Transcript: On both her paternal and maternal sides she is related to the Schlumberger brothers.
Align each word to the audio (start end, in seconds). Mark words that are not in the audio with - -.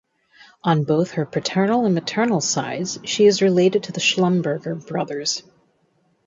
On 0.63 0.83
both 0.83 1.11
her 1.11 1.27
paternal 1.27 1.85
and 1.85 1.93
maternal 1.93 2.41
sides 2.41 2.97
she 3.03 3.27
is 3.27 3.39
related 3.43 3.83
to 3.83 3.91
the 3.91 3.99
Schlumberger 3.99 4.83
brothers. 4.87 5.43